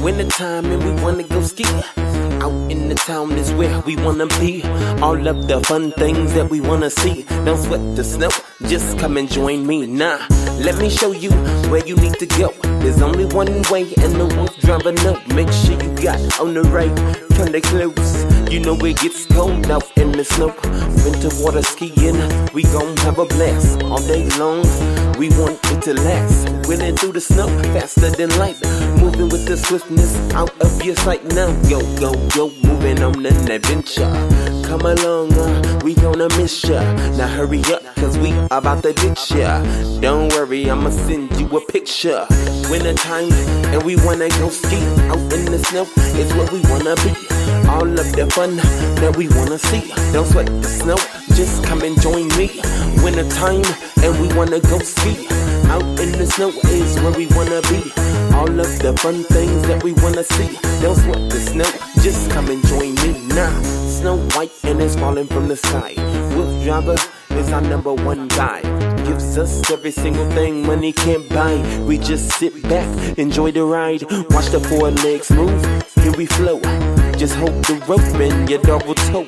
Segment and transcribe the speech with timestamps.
[0.00, 1.64] Nah, winter time and we wanna go ski.
[2.40, 4.62] Out in the town is where we wanna be.
[5.02, 7.24] All of the fun things that we wanna see.
[7.44, 8.30] Don't sweat the snow,
[8.66, 9.86] just come and join me.
[9.86, 10.18] Nah,
[10.58, 11.30] let me show you
[11.70, 12.52] where you need to go.
[12.80, 15.18] There's only one way, and the wolf driving up.
[15.34, 16.94] Make sure you got on the right
[17.36, 18.24] kind of clothes.
[18.50, 20.54] You know it gets cold out in the snow.
[21.04, 22.18] Winter water skiing,
[22.52, 24.64] we gon' have a blast all day long.
[25.18, 26.48] We want it to last.
[26.68, 28.56] Winning through the snow faster than light.
[29.10, 31.48] Moving with the swiftness out of your sight now.
[31.68, 34.06] Yo, yo, yo, moving on an adventure.
[34.64, 36.80] Come along, uh, we gonna miss ya.
[37.16, 39.62] Now hurry up, cause we about to ditch ya.
[40.00, 42.26] Don't worry, I'ma send you a picture.
[42.70, 43.32] Winter time,
[43.72, 44.76] and we wanna go ski
[45.08, 45.86] out in the snow.
[46.18, 47.12] It's what we wanna be.
[47.68, 48.56] All of the fun
[49.00, 49.92] that we wanna see.
[50.12, 50.96] Don't sweat the snow,
[51.34, 52.60] just come and join me.
[53.02, 53.64] Winter time,
[54.02, 55.26] and we wanna go ski.
[55.68, 57.92] Out in the snow is where we wanna be.
[58.34, 60.58] All of the fun things that we wanna see.
[60.82, 61.70] Don't sweat the snow,
[62.02, 62.89] just come and join
[64.80, 65.94] it's falling from the sky.
[66.34, 66.98] WooFDriver
[67.36, 68.62] is our number one guy.
[69.04, 71.56] Gives us every single thing money can't buy.
[71.86, 75.60] We just sit back, enjoy the ride, watch the four legs move.
[76.02, 76.60] Here we flow.
[77.12, 79.26] Just hold the rope and your double toe.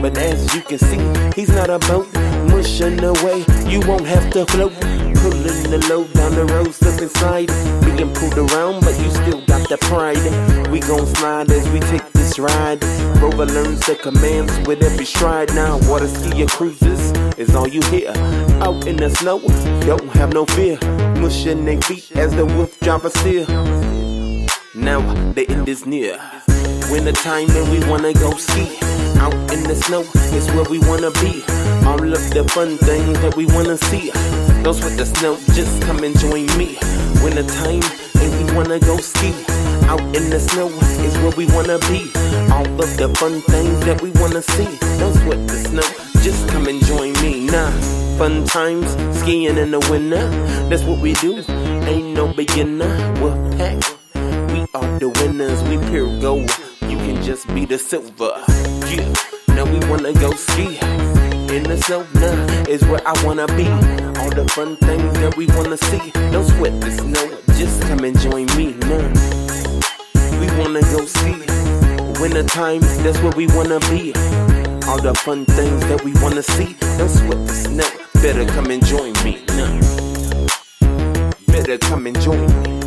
[0.00, 2.12] But as you can see, he's not a boat.
[2.50, 4.72] Mushing away, you won't have to float.
[5.20, 7.48] Pulling the load down the road, slip inside.
[7.84, 10.70] Being pulled around, but you still got the pride.
[10.70, 12.82] We gon' slide as we take ride.
[13.20, 15.54] Rover learns the commands with every stride.
[15.54, 18.10] Now, water skier cruises is all you hear.
[18.62, 19.40] Out in the snow,
[19.86, 20.78] don't have no fear.
[21.20, 23.46] Mushing their feet as the WooFDriver steer.
[24.74, 25.00] Now
[25.32, 26.18] the end is near.
[26.90, 28.78] Winter time and we wanna go ski.
[29.18, 30.02] Out in the snow
[30.36, 31.42] is where we wanna be.
[31.86, 34.10] All of the fun things that we wanna see.
[34.62, 36.78] Those with the snow, just come and join me.
[37.22, 37.82] Winter time
[38.22, 39.34] and we wanna go ski.
[39.88, 40.68] Out in the snow
[41.02, 42.12] is where we wanna be.
[42.52, 44.68] All of the fun things that we wanna see.
[44.98, 45.88] Don't sweat the snow,
[46.22, 47.46] just come and join me.
[47.46, 47.70] Nah,
[48.18, 50.28] fun times skiing in the winter.
[50.68, 51.42] That's what we do.
[51.88, 52.92] Ain't no beginner.
[53.22, 53.96] We're packed.
[54.52, 55.62] We are the winners.
[55.64, 56.50] We pure gold.
[56.82, 58.34] You can just be the silver.
[58.92, 59.08] Yeah.
[59.56, 60.76] Now we wanna go ski.
[61.48, 62.36] In the snow now
[62.68, 63.64] is where I wanna be.
[64.20, 66.10] All the fun things that we wanna see.
[66.30, 67.26] Don't sweat the snow.
[67.56, 69.27] Just come and join me now.
[70.68, 71.32] Wanna go ski.
[72.20, 74.12] Winter time, that's where we wanna be.
[74.86, 76.76] All the fun things that we wanna see.
[76.98, 78.20] Don't sweat the snow.
[78.20, 79.80] Better come and join me now.
[81.46, 82.77] Better come and join me.